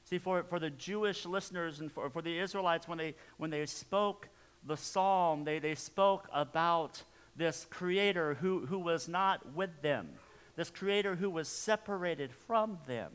See, 0.05 0.17
for, 0.17 0.43
for 0.43 0.59
the 0.59 0.69
Jewish 0.69 1.25
listeners 1.25 1.79
and 1.79 1.91
for, 1.91 2.09
for 2.09 2.21
the 2.21 2.37
Israelites, 2.37 2.87
when 2.87 2.97
they, 2.97 3.15
when 3.37 3.49
they 3.49 3.65
spoke 3.65 4.27
the 4.65 4.77
psalm, 4.77 5.43
they, 5.43 5.59
they 5.59 5.75
spoke 5.75 6.27
about 6.33 7.03
this 7.35 7.65
creator 7.69 8.35
who, 8.35 8.65
who 8.65 8.79
was 8.79 9.07
not 9.07 9.53
with 9.53 9.81
them, 9.81 10.09
this 10.55 10.69
creator 10.69 11.15
who 11.15 11.29
was 11.29 11.47
separated 11.47 12.31
from 12.33 12.77
them. 12.87 13.11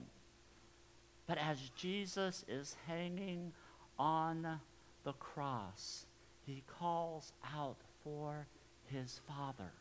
But 1.26 1.38
as 1.38 1.58
Jesus 1.76 2.44
is 2.48 2.76
hanging 2.86 3.52
on 3.98 4.60
the 5.04 5.12
cross, 5.14 6.06
he 6.44 6.62
calls 6.66 7.32
out 7.54 7.78
for 8.02 8.46
his 8.86 9.20
Father 9.26 9.72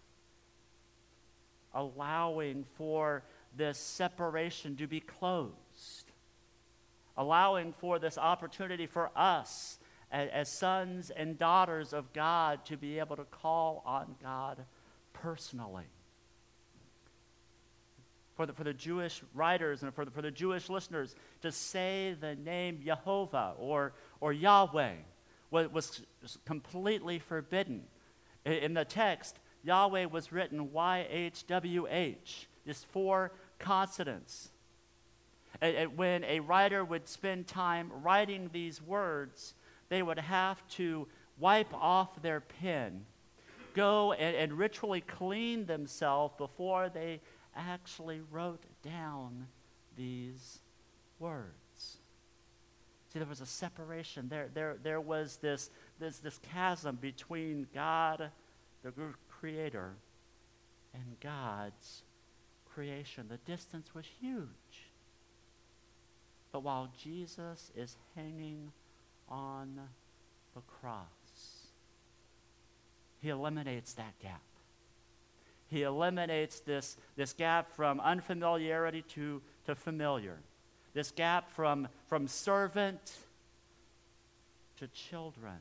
allowing 1.76 2.64
for 2.78 3.24
this 3.56 3.78
separation 3.78 4.76
to 4.78 4.88
be 4.88 5.02
closed, 5.02 6.12
allowing 7.18 7.74
for 7.74 8.00
this 8.00 8.18
opportunity 8.18 8.88
for 8.88 9.12
us 9.16 9.78
as, 10.12 10.50
sons 10.50 11.10
and 11.10 11.38
daughters 11.38 11.94
of 11.94 12.14
God 12.14 12.66
to 12.66 12.78
be 12.78 13.00
able 13.00 13.16
to 13.16 13.26
call 13.26 13.84
on 13.86 14.16
God 14.22 14.66
personally. 15.14 15.86
For 18.36 18.46
the, 18.46 18.54
for 18.54 18.66
the 18.66 18.74
Jewish 18.74 19.24
writers 19.34 19.82
and 19.84 19.94
for 19.94 20.04
the, 20.04 20.12
for 20.12 20.22
the 20.22 20.32
Jewish 20.32 20.70
listeners, 20.70 21.16
to 21.42 21.52
say 21.52 22.16
the 22.20 22.36
name 22.36 22.82
Jehovah 22.84 23.54
or, 23.58 23.94
or 24.20 24.34
Yahweh 24.34 24.96
was, 25.52 25.70
was 25.72 26.02
completely 26.46 27.20
forbidden. 27.20 27.84
In, 28.46 28.54
in 28.54 28.74
the 28.74 28.84
text, 28.84 29.40
Yahweh 29.64 30.06
was 30.06 30.34
written 30.34 30.74
Y 30.74 31.08
H 31.10 31.48
W 31.48 31.88
H, 31.90 32.48
just 32.68 32.86
four 32.88 33.32
consonants. 33.58 34.50
And, 35.62 35.76
and 35.78 35.98
when 35.98 36.26
a 36.26 36.42
writer 36.42 36.84
would 36.84 37.08
spend 37.08 37.48
time 37.48 37.90
writing 38.04 38.50
these 38.52 38.82
words, 38.82 39.54
they 39.90 40.02
would 40.02 40.20
have 40.20 40.68
to 40.70 41.08
wipe 41.38 41.74
off 41.74 42.22
their 42.22 42.40
pen, 42.40 43.06
go 43.74 44.14
and, 44.14 44.36
and 44.36 44.54
ritually 44.54 45.02
clean 45.02 45.66
themselves 45.66 46.34
before 46.38 46.90
they 46.90 47.22
actually 47.56 48.22
wrote 48.32 48.64
down 48.84 49.48
these 49.98 50.60
words. 51.20 51.98
See, 53.12 53.20
there 53.20 53.28
was 53.28 53.42
a 53.42 53.46
separation. 53.46 54.28
There, 54.28 54.50
there, 54.54 54.78
there 54.82 55.02
was 55.02 55.38
this, 55.38 55.70
this, 56.00 56.18
this 56.18 56.40
chasm 56.52 56.98
between 57.00 57.68
God, 57.74 58.30
the 58.84 58.92
Creator, 59.30 59.94
and 60.94 61.20
God's 61.22 62.04
creation. 62.74 63.28
The 63.30 63.38
distance 63.50 63.94
was 63.94 64.06
huge. 64.20 64.90
But 66.52 66.64
while 66.64 66.90
Jesus 67.02 67.72
is 67.76 67.96
hanging 68.16 68.72
the 70.56 70.62
cross. 70.62 71.06
He 73.20 73.30
eliminates 73.30 73.94
that 73.94 74.18
gap. 74.22 74.42
He 75.68 75.84
eliminates 75.84 76.62
this, 76.62 76.96
this 77.16 77.34
gap 77.34 77.76
from 77.76 78.00
unfamiliarity 78.00 79.04
to, 79.14 79.42
to 79.66 79.76
familiar, 79.76 80.38
this 80.94 81.12
gap 81.12 81.52
from, 81.52 81.88
from 82.08 82.28
servant 82.28 83.18
to 84.78 84.88
children 84.88 85.58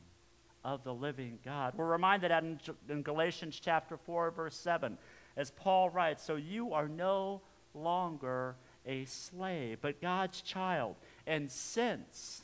of 0.63 0.83
the 0.83 0.93
living 0.93 1.39
God. 1.43 1.73
We're 1.75 1.85
reminded 1.85 2.31
that 2.31 2.43
in, 2.43 2.59
in 2.87 3.01
Galatians 3.01 3.59
chapter 3.61 3.97
4, 3.97 4.31
verse 4.31 4.55
7, 4.55 4.97
as 5.35 5.51
Paul 5.51 5.89
writes, 5.89 6.23
So 6.23 6.35
you 6.35 6.73
are 6.73 6.87
no 6.87 7.41
longer 7.73 8.55
a 8.85 9.05
slave, 9.05 9.79
but 9.81 10.01
God's 10.01 10.41
child. 10.41 10.95
And 11.27 11.51
since 11.51 12.43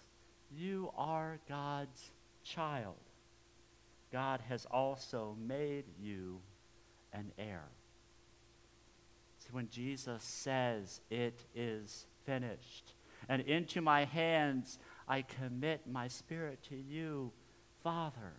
you 0.51 0.91
are 0.97 1.39
God's 1.47 2.11
child. 2.43 2.95
God 4.11 4.41
has 4.49 4.65
also 4.69 5.35
made 5.39 5.85
you 5.99 6.41
an 7.13 7.31
heir. 7.37 7.63
See, 9.39 9.49
when 9.51 9.69
Jesus 9.69 10.23
says, 10.23 11.01
It 11.09 11.45
is 11.55 12.05
finished, 12.25 12.93
and 13.29 13.41
into 13.43 13.81
my 13.81 14.05
hands 14.05 14.79
I 15.07 15.21
commit 15.21 15.87
my 15.87 16.07
spirit 16.07 16.61
to 16.69 16.75
you, 16.75 17.31
Father, 17.83 18.33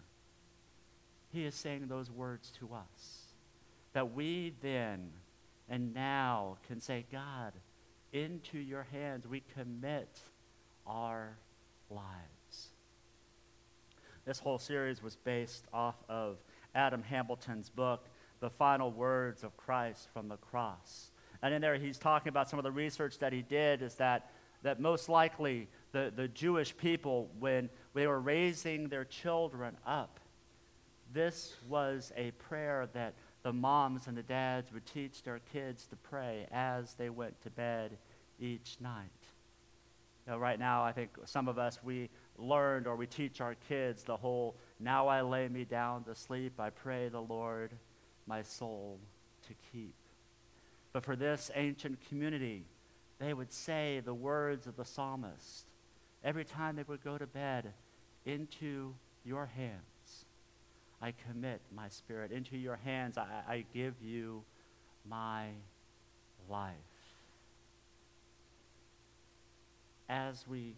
he 1.30 1.44
is 1.44 1.54
saying 1.54 1.86
those 1.88 2.10
words 2.10 2.52
to 2.58 2.74
us. 2.74 3.26
That 3.94 4.12
we 4.12 4.54
then 4.62 5.10
and 5.68 5.94
now 5.94 6.58
can 6.66 6.80
say, 6.80 7.06
God, 7.10 7.52
into 8.12 8.58
your 8.58 8.86
hands 8.92 9.26
we 9.26 9.42
commit 9.54 10.18
our 10.86 11.38
lives. 11.90 12.41
This 14.24 14.38
whole 14.38 14.58
series 14.58 15.02
was 15.02 15.16
based 15.16 15.66
off 15.72 15.96
of 16.08 16.36
Adam 16.74 17.02
Hamilton's 17.02 17.70
book, 17.70 18.06
The 18.40 18.50
Final 18.50 18.90
Words 18.90 19.42
of 19.42 19.56
Christ 19.56 20.08
from 20.12 20.28
the 20.28 20.36
Cross. 20.36 21.10
And 21.42 21.52
in 21.52 21.60
there, 21.60 21.74
he's 21.74 21.98
talking 21.98 22.28
about 22.28 22.48
some 22.48 22.58
of 22.58 22.62
the 22.62 22.70
research 22.70 23.18
that 23.18 23.32
he 23.32 23.42
did 23.42 23.82
is 23.82 23.96
that, 23.96 24.30
that 24.62 24.80
most 24.80 25.08
likely 25.08 25.68
the, 25.90 26.12
the 26.14 26.28
Jewish 26.28 26.76
people, 26.76 27.30
when 27.40 27.68
they 27.94 28.06
were 28.06 28.20
raising 28.20 28.88
their 28.88 29.04
children 29.04 29.76
up, 29.84 30.20
this 31.12 31.56
was 31.68 32.12
a 32.16 32.30
prayer 32.32 32.88
that 32.94 33.14
the 33.42 33.52
moms 33.52 34.06
and 34.06 34.16
the 34.16 34.22
dads 34.22 34.72
would 34.72 34.86
teach 34.86 35.24
their 35.24 35.40
kids 35.52 35.86
to 35.88 35.96
pray 35.96 36.46
as 36.52 36.94
they 36.94 37.10
went 37.10 37.40
to 37.42 37.50
bed 37.50 37.98
each 38.38 38.76
night. 38.80 39.10
You 40.26 40.32
know, 40.32 40.38
right 40.38 40.58
now, 40.58 40.84
I 40.84 40.92
think 40.92 41.10
some 41.24 41.48
of 41.48 41.58
us, 41.58 41.80
we 41.82 42.08
learned 42.38 42.86
or 42.86 42.96
we 42.96 43.06
teach 43.06 43.40
our 43.40 43.54
kids 43.68 44.02
the 44.02 44.16
whole, 44.16 44.56
now 44.80 45.08
I 45.08 45.22
lay 45.22 45.48
me 45.48 45.64
down 45.64 46.04
to 46.04 46.14
sleep, 46.14 46.58
I 46.58 46.70
pray 46.70 47.08
the 47.08 47.20
Lord 47.20 47.72
my 48.26 48.42
soul 48.42 48.98
to 49.48 49.54
keep. 49.72 49.94
But 50.92 51.04
for 51.04 51.16
this 51.16 51.50
ancient 51.54 51.98
community, 52.08 52.64
they 53.18 53.34
would 53.34 53.52
say 53.52 54.00
the 54.04 54.14
words 54.14 54.66
of 54.66 54.76
the 54.76 54.84
psalmist 54.84 55.66
every 56.24 56.44
time 56.44 56.76
they 56.76 56.84
would 56.86 57.02
go 57.02 57.18
to 57.18 57.26
bed 57.26 57.72
into 58.26 58.94
your 59.24 59.46
hands. 59.46 60.26
I 61.00 61.12
commit 61.28 61.60
my 61.74 61.88
spirit. 61.88 62.30
Into 62.30 62.56
your 62.56 62.76
hands, 62.76 63.18
I, 63.18 63.26
I 63.48 63.64
give 63.72 63.94
you 64.02 64.44
my 65.08 65.48
life. 66.48 66.76
as 70.12 70.46
we 70.46 70.74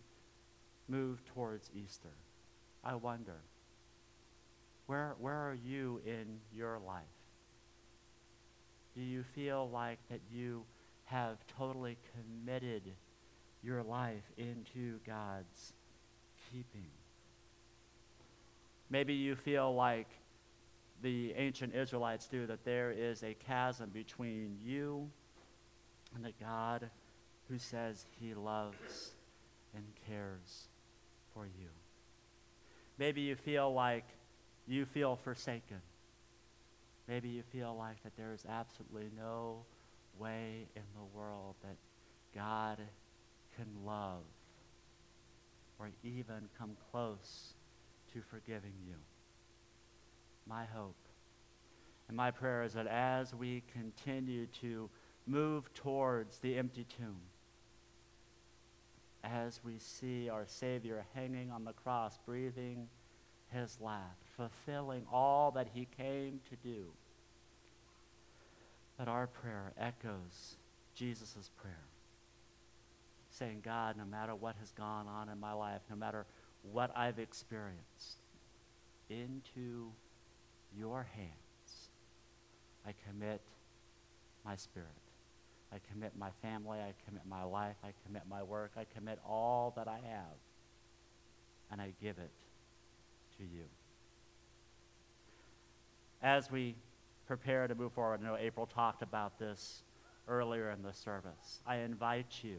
move 0.88 1.24
towards 1.24 1.70
Easter, 1.74 2.14
I 2.82 2.94
wonder, 2.94 3.40
where, 4.86 5.14
where 5.18 5.34
are 5.34 5.56
you 5.64 6.00
in 6.04 6.40
your 6.54 6.78
life? 6.78 7.02
Do 8.94 9.00
you 9.00 9.22
feel 9.34 9.68
like 9.70 9.98
that 10.10 10.20
you 10.30 10.64
have 11.04 11.38
totally 11.58 11.96
committed 12.12 12.82
your 13.62 13.82
life 13.82 14.24
into 14.36 14.98
God's 15.06 15.72
keeping? 16.50 16.90
Maybe 18.90 19.14
you 19.14 19.34
feel 19.34 19.74
like 19.74 20.08
the 21.02 21.32
ancient 21.36 21.74
Israelites 21.74 22.26
do, 22.26 22.46
that 22.46 22.64
there 22.64 22.90
is 22.90 23.22
a 23.22 23.34
chasm 23.34 23.90
between 23.92 24.56
you 24.62 25.10
and 26.14 26.24
the 26.24 26.32
God 26.40 26.88
who 27.48 27.58
says 27.58 28.06
he 28.20 28.34
loves 28.34 29.14
and 29.74 29.84
cares 30.06 30.68
for 31.34 31.46
you. 31.46 31.68
Maybe 32.96 33.22
you 33.22 33.34
feel 33.34 33.72
like 33.72 34.06
you 34.66 34.86
feel 34.86 35.16
forsaken. 35.16 35.82
Maybe 37.08 37.28
you 37.28 37.42
feel 37.42 37.76
like 37.76 38.02
that 38.04 38.16
there 38.16 38.32
is 38.32 38.46
absolutely 38.48 39.10
no 39.16 39.64
way 40.18 40.68
in 40.74 40.82
the 40.94 41.18
world 41.18 41.56
that 41.62 41.76
God 42.34 42.78
can 43.56 43.66
love 43.84 44.22
or 45.78 45.90
even 46.02 46.48
come 46.56 46.76
close 46.90 47.54
to 48.12 48.22
forgiving 48.22 48.72
you. 48.86 48.94
My 50.46 50.64
hope 50.64 50.96
and 52.08 52.16
my 52.16 52.30
prayer 52.30 52.62
is 52.62 52.74
that 52.74 52.86
as 52.86 53.34
we 53.34 53.62
continue 53.72 54.46
to 54.60 54.88
move 55.26 55.72
towards 55.74 56.38
the 56.38 56.56
empty 56.56 56.86
tomb, 56.96 57.16
as 59.24 59.60
we 59.64 59.78
see 59.78 60.28
our 60.28 60.44
Savior 60.46 61.04
hanging 61.14 61.50
on 61.50 61.64
the 61.64 61.72
cross, 61.72 62.18
breathing 62.26 62.88
his 63.52 63.78
last, 63.80 64.22
fulfilling 64.36 65.06
all 65.12 65.50
that 65.52 65.68
he 65.72 65.86
came 65.96 66.40
to 66.50 66.56
do, 66.56 66.84
that 68.98 69.08
our 69.08 69.26
prayer 69.26 69.72
echoes 69.78 70.56
Jesus' 70.94 71.50
prayer, 71.56 71.86
saying, 73.30 73.60
God, 73.64 73.96
no 73.96 74.04
matter 74.04 74.34
what 74.34 74.56
has 74.60 74.70
gone 74.72 75.06
on 75.06 75.28
in 75.28 75.40
my 75.40 75.52
life, 75.52 75.80
no 75.88 75.96
matter 75.96 76.26
what 76.72 76.96
I've 76.96 77.18
experienced, 77.18 78.18
into 79.10 79.90
your 80.76 81.06
hands 81.14 81.90
I 82.86 82.92
commit 83.08 83.40
my 84.44 84.56
spirit. 84.56 84.88
I 85.74 85.78
commit 85.92 86.12
my 86.16 86.30
family, 86.40 86.78
I 86.78 86.94
commit 87.04 87.22
my 87.28 87.42
life, 87.42 87.76
I 87.82 87.92
commit 88.06 88.22
my 88.30 88.42
work, 88.42 88.72
I 88.76 88.84
commit 88.84 89.18
all 89.28 89.72
that 89.76 89.88
I 89.88 89.96
have, 89.96 90.36
and 91.72 91.80
I 91.80 91.92
give 92.00 92.18
it 92.18 92.30
to 93.38 93.42
you. 93.42 93.64
As 96.22 96.50
we 96.50 96.76
prepare 97.26 97.66
to 97.66 97.74
move 97.74 97.92
forward, 97.92 98.20
I 98.22 98.24
know 98.24 98.36
April 98.36 98.66
talked 98.66 99.02
about 99.02 99.38
this 99.38 99.82
earlier 100.28 100.70
in 100.70 100.82
the 100.82 100.92
service. 100.92 101.60
I 101.66 101.76
invite 101.76 102.40
you 102.42 102.58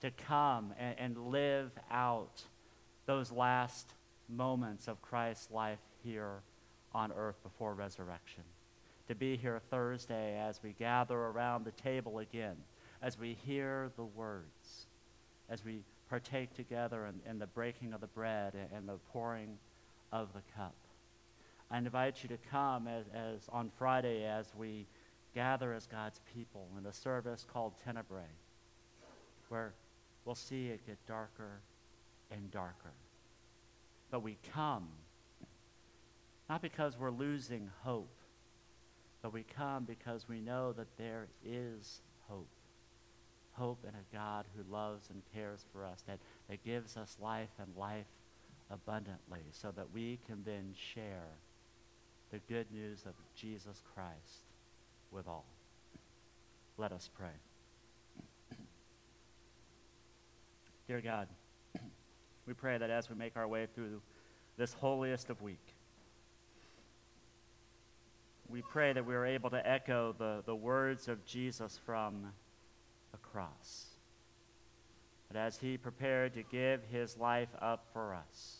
to 0.00 0.10
come 0.10 0.74
and, 0.78 0.98
and 0.98 1.28
live 1.28 1.70
out 1.90 2.42
those 3.06 3.30
last 3.30 3.94
moments 4.28 4.88
of 4.88 5.00
Christ's 5.00 5.52
life 5.52 5.78
here 6.02 6.42
on 6.92 7.12
earth 7.12 7.40
before 7.44 7.74
resurrection 7.74 8.42
to 9.08 9.14
be 9.14 9.36
here 9.36 9.60
Thursday 9.70 10.38
as 10.38 10.60
we 10.62 10.72
gather 10.72 11.16
around 11.16 11.64
the 11.64 11.72
table 11.72 12.18
again, 12.18 12.56
as 13.02 13.18
we 13.18 13.36
hear 13.44 13.90
the 13.96 14.04
words, 14.04 14.86
as 15.48 15.64
we 15.64 15.80
partake 16.08 16.54
together 16.54 17.06
in, 17.06 17.30
in 17.30 17.38
the 17.38 17.46
breaking 17.46 17.92
of 17.92 18.00
the 18.00 18.06
bread 18.06 18.54
and, 18.74 18.88
the 18.88 18.98
pouring 19.12 19.58
of 20.12 20.32
the 20.32 20.42
cup. 20.56 20.74
I 21.70 21.78
invite 21.78 22.22
you 22.22 22.28
to 22.28 22.38
come 22.50 22.86
as, 22.88 23.06
as 23.14 23.48
on 23.50 23.70
Friday 23.78 24.24
as 24.24 24.52
we 24.56 24.86
gather 25.34 25.72
as 25.72 25.86
God's 25.86 26.20
people 26.34 26.68
in 26.78 26.86
a 26.86 26.92
service 26.92 27.44
called 27.52 27.72
Tenebrae, 27.84 28.22
where 29.48 29.74
we'll 30.24 30.34
see 30.34 30.68
it 30.68 30.86
get 30.86 30.98
darker 31.06 31.60
and 32.30 32.50
darker. 32.50 32.92
But 34.10 34.22
we 34.22 34.38
come 34.52 34.88
not 36.48 36.62
because 36.62 36.98
we're 36.98 37.10
losing 37.10 37.70
hope, 37.82 38.14
but 39.24 39.32
we 39.32 39.42
come 39.42 39.84
because 39.84 40.28
we 40.28 40.38
know 40.38 40.74
that 40.74 40.98
there 40.98 41.28
is 41.42 42.02
hope. 42.28 42.50
Hope 43.52 43.82
in 43.88 43.94
a 43.94 44.14
God 44.14 44.44
who 44.54 44.70
loves 44.70 45.08
and 45.08 45.22
cares 45.32 45.64
for 45.72 45.82
us, 45.82 46.04
that, 46.06 46.18
that 46.50 46.62
gives 46.62 46.98
us 46.98 47.16
life 47.22 47.48
and 47.58 47.74
life 47.74 48.04
abundantly, 48.70 49.40
so 49.50 49.72
that 49.76 49.86
we 49.94 50.18
can 50.26 50.42
then 50.44 50.74
share 50.74 51.38
the 52.32 52.38
good 52.50 52.70
news 52.70 53.04
of 53.06 53.14
Jesus 53.34 53.82
Christ 53.94 54.44
with 55.10 55.26
all. 55.26 55.46
Let 56.76 56.92
us 56.92 57.08
pray. 57.16 58.58
Dear 60.86 61.00
God, 61.00 61.28
we 62.46 62.52
pray 62.52 62.76
that 62.76 62.90
as 62.90 63.08
we 63.08 63.16
make 63.16 63.38
our 63.38 63.48
way 63.48 63.68
through 63.74 64.02
this 64.58 64.74
holiest 64.74 65.30
of 65.30 65.40
week, 65.40 65.74
we 68.48 68.62
pray 68.62 68.92
that 68.92 69.04
we 69.04 69.14
are 69.14 69.26
able 69.26 69.50
to 69.50 69.68
echo 69.68 70.14
the, 70.18 70.42
the 70.46 70.54
words 70.54 71.08
of 71.08 71.24
Jesus 71.24 71.78
from 71.84 72.32
the 73.12 73.18
cross. 73.18 73.86
That 75.30 75.38
as 75.38 75.58
he 75.58 75.76
prepared 75.76 76.34
to 76.34 76.42
give 76.42 76.82
his 76.90 77.16
life 77.16 77.48
up 77.60 77.86
for 77.92 78.14
us, 78.14 78.56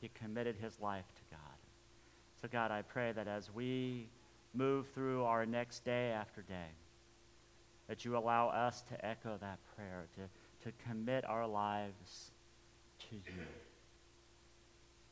he 0.00 0.10
committed 0.14 0.56
his 0.60 0.80
life 0.80 1.06
to 1.16 1.22
God. 1.30 1.40
So, 2.40 2.48
God, 2.48 2.70
I 2.70 2.82
pray 2.82 3.12
that 3.12 3.28
as 3.28 3.50
we 3.52 4.08
move 4.54 4.86
through 4.94 5.24
our 5.24 5.44
next 5.44 5.84
day 5.84 6.10
after 6.10 6.42
day, 6.42 6.72
that 7.88 8.04
you 8.04 8.16
allow 8.16 8.48
us 8.48 8.82
to 8.82 9.04
echo 9.04 9.36
that 9.40 9.58
prayer, 9.76 10.06
to, 10.14 10.70
to 10.70 10.76
commit 10.88 11.24
our 11.24 11.46
lives 11.46 12.30
to 13.10 13.16
you. 13.16 13.42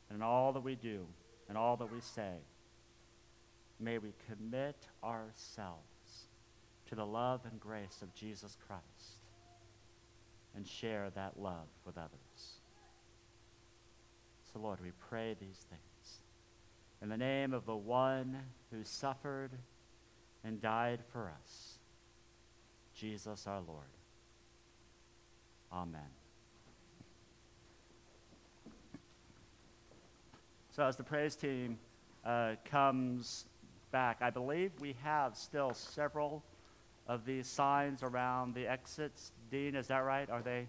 And 0.09 0.17
in 0.17 0.23
all 0.23 0.53
that 0.53 0.63
we 0.63 0.75
do 0.75 1.05
and 1.49 1.59
all 1.59 1.77
that 1.77 1.93
we 1.93 2.01
say, 2.01 2.35
may 3.81 3.99
we 3.99 4.13
commit 4.29 4.87
ourselves 5.03 6.29
to 6.87 6.95
the 6.95 7.05
love 7.07 7.41
and 7.51 7.61
grace 7.61 8.01
of 8.03 8.15
Jesus 8.15 8.57
Christ 8.67 9.23
and 10.57 10.67
share 10.67 11.11
that 11.15 11.39
love 11.39 11.69
with 11.85 11.97
others. 11.99 12.61
So, 14.53 14.59
Lord, 14.59 14.81
we 14.83 14.91
pray 15.09 15.37
these 15.39 15.67
things 15.69 16.21
in 17.03 17.09
the 17.09 17.17
name 17.17 17.53
of 17.53 17.67
the 17.67 17.77
one 17.77 18.39
who 18.73 18.83
suffered 18.83 19.53
and 20.43 20.61
died 20.61 21.01
for 21.13 21.31
us, 21.43 21.79
Jesus 22.95 23.47
our 23.47 23.61
Lord. 23.61 23.85
Amen. 25.73 26.01
So, 30.71 30.85
as 30.85 30.97
the 30.97 31.05
praise 31.05 31.37
team 31.37 31.79
uh, 32.25 32.55
comes 32.65 33.47
back. 33.91 34.19
I 34.21 34.31
believe 34.31 34.73
we 34.81 34.97
have 35.03 35.37
still 35.37 35.75
several 35.75 36.43
of 37.07 37.25
these 37.25 37.47
signs 37.47 38.03
around 38.03 38.55
the 38.55 38.67
exits. 38.67 39.33
Dean, 39.51 39.75
is 39.75 39.89
that 39.89 39.99
right? 39.99 40.29
Are 40.29 40.43
they 40.43 40.69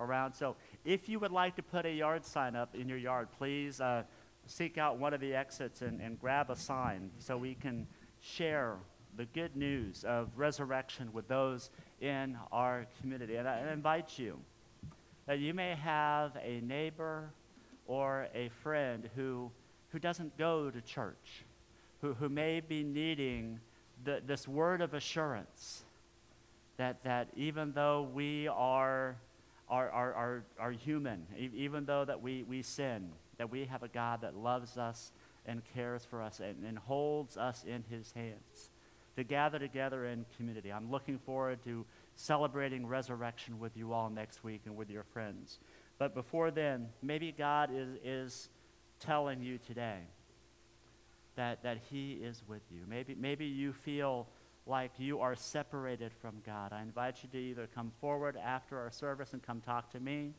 around? 0.00 0.32
So 0.32 0.56
if 0.84 1.08
you 1.08 1.18
would 1.20 1.32
like 1.32 1.56
to 1.56 1.62
put 1.62 1.86
a 1.86 1.92
yard 1.92 2.24
sign 2.24 2.56
up 2.56 2.74
in 2.74 2.88
your 2.88 2.98
yard, 2.98 3.28
please 3.38 3.80
uh, 3.80 4.04
seek 4.46 4.78
out 4.78 4.98
one 4.98 5.12
of 5.12 5.20
the 5.20 5.34
exits 5.34 5.82
and, 5.82 6.00
and 6.00 6.18
grab 6.18 6.50
a 6.50 6.56
sign 6.56 7.10
so 7.18 7.36
we 7.36 7.54
can 7.54 7.86
share 8.20 8.76
the 9.16 9.26
good 9.26 9.56
news 9.56 10.04
of 10.04 10.28
resurrection 10.36 11.12
with 11.12 11.28
those 11.28 11.70
in 12.00 12.36
our 12.52 12.86
community. 13.00 13.36
And 13.36 13.48
I 13.48 13.72
invite 13.72 14.18
you 14.18 14.38
that 15.26 15.38
you 15.38 15.54
may 15.54 15.74
have 15.74 16.36
a 16.42 16.60
neighbor 16.60 17.30
or 17.86 18.28
a 18.34 18.48
friend 18.62 19.08
who, 19.14 19.50
who 19.88 19.98
doesn't 19.98 20.36
go 20.36 20.70
to 20.70 20.80
church 20.80 21.44
who, 22.00 22.14
who 22.14 22.28
may 22.28 22.60
be 22.60 22.82
needing 22.82 23.60
the, 24.04 24.20
this 24.26 24.46
word 24.46 24.80
of 24.80 24.94
assurance 24.94 25.84
that, 26.76 27.02
that 27.04 27.28
even 27.36 27.72
though 27.72 28.08
we 28.12 28.48
are, 28.48 29.16
are, 29.68 29.90
are, 29.90 30.14
are, 30.14 30.44
are 30.58 30.70
human, 30.70 31.26
even 31.36 31.84
though 31.84 32.04
that 32.04 32.20
we, 32.20 32.42
we 32.42 32.62
sin, 32.62 33.10
that 33.38 33.50
we 33.50 33.64
have 33.64 33.82
a 33.82 33.88
God 33.88 34.20
that 34.22 34.36
loves 34.36 34.76
us 34.76 35.12
and 35.46 35.62
cares 35.74 36.04
for 36.04 36.22
us 36.22 36.40
and, 36.40 36.64
and 36.66 36.78
holds 36.78 37.36
us 37.36 37.64
in 37.66 37.84
his 37.90 38.12
hands 38.12 38.70
to 39.16 39.24
gather 39.24 39.58
together 39.58 40.06
in 40.06 40.26
community. 40.36 40.72
I'm 40.72 40.90
looking 40.90 41.18
forward 41.18 41.64
to 41.64 41.86
celebrating 42.16 42.86
resurrection 42.86 43.58
with 43.58 43.76
you 43.76 43.92
all 43.92 44.10
next 44.10 44.44
week 44.44 44.62
and 44.66 44.76
with 44.76 44.90
your 44.90 45.04
friends. 45.04 45.58
But 45.98 46.14
before 46.14 46.50
then, 46.50 46.88
maybe 47.02 47.32
God 47.32 47.70
is, 47.72 47.88
is 48.04 48.48
telling 49.00 49.42
you 49.42 49.58
today 49.58 50.00
that, 51.36 51.62
that 51.62 51.78
He 51.90 52.12
is 52.12 52.42
with 52.48 52.62
you. 52.70 52.80
Maybe, 52.88 53.14
maybe 53.18 53.46
you 53.46 53.72
feel 53.72 54.26
like 54.66 54.90
you 54.98 55.20
are 55.20 55.36
separated 55.36 56.12
from 56.20 56.34
God. 56.44 56.72
I 56.72 56.82
invite 56.82 57.22
you 57.22 57.28
to 57.30 57.38
either 57.38 57.68
come 57.74 57.92
forward 58.00 58.36
after 58.36 58.78
our 58.78 58.90
service 58.90 59.32
and 59.32 59.42
come 59.42 59.60
talk 59.60 59.90
to 59.92 60.00
me, 60.00 60.32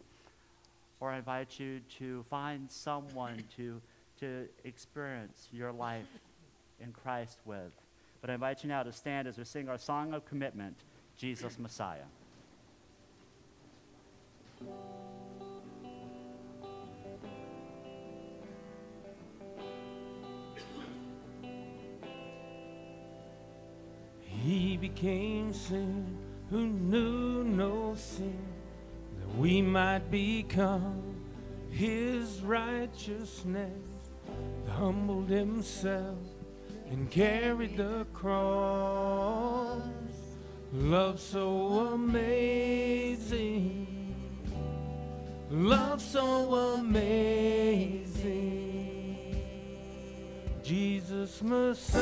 or 0.99 1.11
I 1.11 1.17
invite 1.17 1.59
you 1.59 1.79
to 1.99 2.25
find 2.29 2.69
someone 2.69 3.43
to, 3.55 3.81
to 4.19 4.47
experience 4.65 5.47
your 5.53 5.71
life 5.71 6.05
in 6.81 6.91
Christ 6.91 7.37
with. 7.45 7.71
But 8.19 8.29
I 8.29 8.33
invite 8.33 8.63
you 8.63 8.69
now 8.69 8.83
to 8.83 8.91
stand 8.91 9.27
as 9.27 9.37
we 9.37 9.45
sing 9.45 9.69
our 9.69 9.77
song 9.77 10.13
of 10.13 10.25
commitment, 10.25 10.75
Jesus 11.17 11.57
Messiah. 11.57 11.99
He 24.47 24.77
became 24.77 25.51
sin 25.51 26.17
who 26.49 26.67
knew 26.67 27.43
no 27.43 27.95
sin, 27.95 28.39
that 29.19 29.37
we 29.37 29.61
might 29.61 30.09
become 30.09 31.03
his 31.69 32.39
righteousness. 32.43 33.83
Humbled 34.69 35.27
himself 35.27 36.15
and 36.89 37.11
carried 37.11 37.75
the 37.75 38.07
cross. 38.13 39.83
Love 40.71 41.19
so 41.19 41.89
amazing, 41.93 43.25
love 45.49 46.01
so 46.01 46.55
amazing. 46.77 48.15
Jesus 50.63 51.41
Messiah 51.41 51.97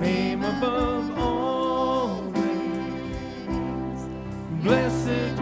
name 0.00 0.44
above 0.44 1.18
all 1.18 2.22
names. 2.30 4.06
Blessed 4.62 5.40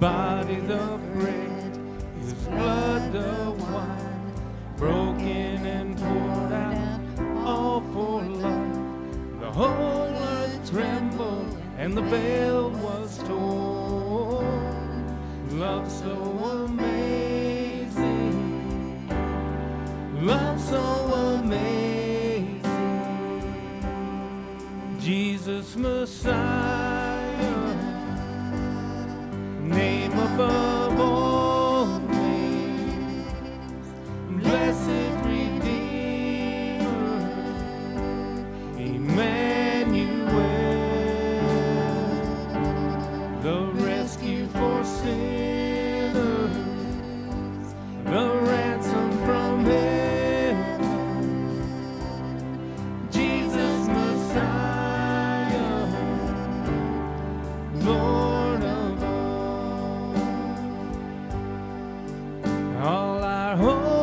body 0.00 0.56
the 0.60 0.98
bread, 1.12 1.78
His 2.18 2.32
blood 2.32 3.12
the 3.12 3.54
wine, 3.58 4.32
broken 4.78 5.66
and 5.66 5.94
poured 5.98 6.52
out, 6.52 7.00
all 7.46 7.82
for 7.92 8.22
love. 8.22 9.40
The 9.40 9.50
whole 9.52 10.08
earth 10.32 10.70
trembled 10.70 11.54
and 11.76 11.94
the 11.94 12.02
veil 12.02 12.70
was 12.70 13.18
torn. 13.24 14.48
Love 15.50 15.90
so 15.92 16.14
amazing, 16.64 17.98
love 20.22 20.58
so 20.58 20.80
amazing. 21.42 22.62
Jesus 24.98 25.76
Messiah 25.76 26.59
Oh. 30.42 30.69
home. 63.60 63.99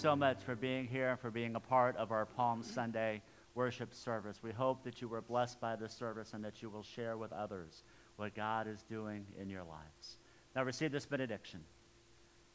So 0.00 0.16
much 0.16 0.38
for 0.42 0.56
being 0.56 0.86
here 0.86 1.10
and 1.10 1.20
for 1.20 1.30
being 1.30 1.54
a 1.56 1.60
part 1.60 1.94
of 1.98 2.10
our 2.10 2.24
Palm 2.24 2.62
Sunday 2.62 3.20
worship 3.54 3.92
service. 3.92 4.42
We 4.42 4.50
hope 4.50 4.82
that 4.84 5.02
you 5.02 5.08
were 5.08 5.20
blessed 5.20 5.60
by 5.60 5.76
this 5.76 5.92
service 5.92 6.32
and 6.32 6.42
that 6.42 6.62
you 6.62 6.70
will 6.70 6.82
share 6.82 7.18
with 7.18 7.34
others 7.34 7.82
what 8.16 8.34
God 8.34 8.66
is 8.66 8.82
doing 8.88 9.26
in 9.38 9.50
your 9.50 9.62
lives. 9.62 10.16
Now 10.56 10.62
receive 10.62 10.90
this 10.90 11.04
benediction. 11.04 11.60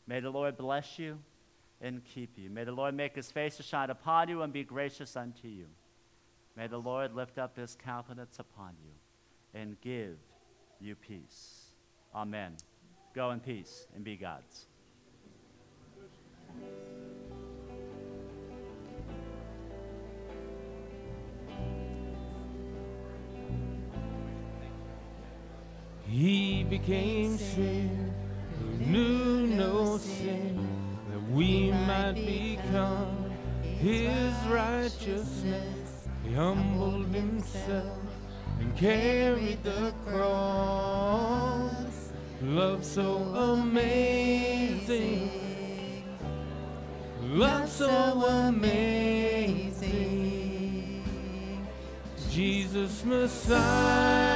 May 0.07 0.21
the 0.21 0.31
Lord 0.31 0.57
bless 0.57 0.97
you 0.97 1.19
and 1.81 2.01
keep 2.03 2.35
you. 2.35 2.49
May 2.49 2.63
the 2.63 2.71
Lord 2.71 2.95
make 2.95 3.15
his 3.15 3.29
face 3.31 3.57
to 3.57 3.63
shine 3.63 3.91
upon 3.91 4.27
you 4.27 4.41
and 4.41 4.51
be 4.51 4.63
gracious 4.63 5.15
unto 5.15 5.47
you. 5.47 5.67
May 6.57 6.65
the 6.65 6.79
Lord 6.79 7.13
lift 7.13 7.37
up 7.37 7.57
his 7.57 7.77
countenance 7.85 8.39
upon 8.39 8.71
you 8.83 9.59
and 9.59 9.79
give 9.81 10.17
you 10.81 10.95
peace. 10.95 11.65
Amen. 12.15 12.55
Go 13.13 13.29
in 13.29 13.39
peace 13.39 13.85
and 13.93 14.03
be 14.03 14.15
God's. 14.15 14.65
Became 26.79 27.37
sin, 27.37 28.13
who 28.59 28.67
knew 28.91 29.47
no 29.47 29.97
sin, 29.97 30.67
that 31.09 31.21
we 31.31 31.71
might 31.71 32.15
become 32.15 33.31
his 33.61 34.33
righteousness. 34.49 36.07
He 36.23 36.33
humbled 36.33 37.07
himself 37.07 37.97
and 38.59 38.75
carried 38.75 39.63
the 39.63 39.93
cross. 40.05 42.11
Love 42.41 42.83
so 42.83 43.19
amazing, 43.53 45.31
love 47.21 47.69
so 47.69 48.25
amazing. 48.49 49.85
Jesus 52.29 53.05
Messiah 53.05 54.34